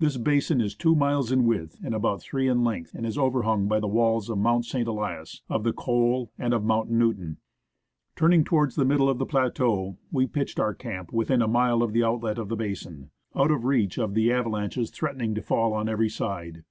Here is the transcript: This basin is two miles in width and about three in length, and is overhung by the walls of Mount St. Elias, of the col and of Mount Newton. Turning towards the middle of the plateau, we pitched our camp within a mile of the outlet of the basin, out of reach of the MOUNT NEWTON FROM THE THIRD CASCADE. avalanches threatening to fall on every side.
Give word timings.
This 0.00 0.16
basin 0.16 0.60
is 0.60 0.74
two 0.74 0.96
miles 0.96 1.30
in 1.30 1.44
width 1.44 1.78
and 1.84 1.94
about 1.94 2.20
three 2.20 2.48
in 2.48 2.64
length, 2.64 2.94
and 2.94 3.06
is 3.06 3.16
overhung 3.16 3.68
by 3.68 3.78
the 3.78 3.86
walls 3.86 4.28
of 4.28 4.38
Mount 4.38 4.64
St. 4.64 4.88
Elias, 4.88 5.42
of 5.48 5.62
the 5.62 5.72
col 5.72 6.32
and 6.36 6.52
of 6.52 6.64
Mount 6.64 6.90
Newton. 6.90 7.36
Turning 8.16 8.42
towards 8.42 8.74
the 8.74 8.84
middle 8.84 9.08
of 9.08 9.18
the 9.18 9.24
plateau, 9.24 9.98
we 10.10 10.26
pitched 10.26 10.58
our 10.58 10.74
camp 10.74 11.12
within 11.12 11.40
a 11.40 11.46
mile 11.46 11.80
of 11.80 11.92
the 11.92 12.02
outlet 12.02 12.38
of 12.38 12.48
the 12.48 12.56
basin, 12.56 13.12
out 13.36 13.52
of 13.52 13.64
reach 13.64 13.98
of 14.00 14.14
the 14.14 14.14
MOUNT 14.14 14.14
NEWTON 14.14 14.14
FROM 14.14 14.14
THE 14.14 14.14
THIRD 14.14 14.28
CASCADE. 14.28 14.40
avalanches 14.72 14.90
threatening 14.90 15.34
to 15.36 15.42
fall 15.42 15.72
on 15.74 15.88
every 15.88 16.08
side. 16.08 16.64